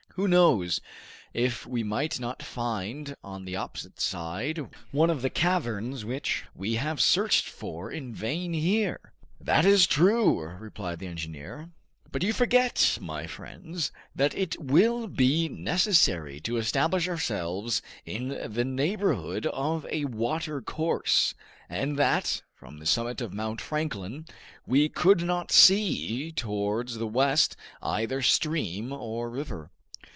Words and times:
"Who 0.15 0.27
knows 0.27 0.81
if 1.33 1.65
we 1.65 1.83
might 1.83 2.19
not 2.19 2.43
find 2.43 3.15
on 3.23 3.45
the 3.45 3.55
opposite 3.55 4.01
side 4.01 4.67
one 4.91 5.09
of 5.09 5.21
the 5.21 5.29
caverns 5.29 6.03
which 6.03 6.43
we 6.53 6.75
have 6.75 6.99
searched 6.99 7.47
for 7.47 7.89
in 7.89 8.13
vain 8.13 8.51
here?" 8.51 9.13
"That 9.39 9.63
is 9.63 9.87
true," 9.87 10.37
replied 10.41 10.99
the 10.99 11.07
engineer, 11.07 11.69
"but 12.11 12.23
you 12.23 12.33
forget, 12.33 12.97
my 12.99 13.25
friends, 13.25 13.93
that 14.13 14.35
it 14.35 14.59
will 14.61 15.07
be 15.07 15.47
necessary 15.47 16.41
to 16.41 16.57
establish 16.57 17.07
ourselves 17.07 17.81
in 18.05 18.51
the 18.53 18.65
neighborhood 18.65 19.45
of 19.45 19.85
a 19.89 20.03
watercourse, 20.03 21.35
and 21.69 21.97
that, 21.97 22.41
from 22.53 22.79
the 22.79 22.85
summit 22.85 23.21
of 23.21 23.31
Mount 23.33 23.61
Franklin, 23.61 24.25
we 24.67 24.89
could 24.89 25.21
not 25.23 25.53
see 25.53 26.33
towards 26.33 26.95
the 26.95 27.07
west, 27.07 27.55
either 27.81 28.21
stream 28.21 28.91
or 28.91 29.29
river. 29.29 29.71